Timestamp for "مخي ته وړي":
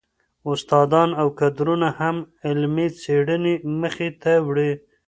3.81-4.71